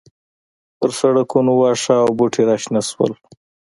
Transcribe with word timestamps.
پر 0.77 0.89
سړکونو 0.99 1.51
واښه 1.55 1.95
او 2.05 2.09
بوټي 2.17 2.43
راشنه 2.49 2.81
شول 2.89 3.13